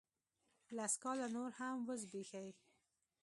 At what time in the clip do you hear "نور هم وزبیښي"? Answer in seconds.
1.35-2.47